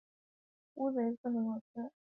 [0.73, 1.89] 乌贼丝很好吃